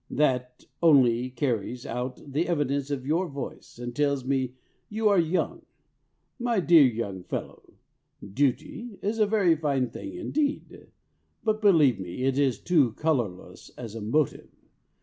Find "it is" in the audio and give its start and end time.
12.23-12.59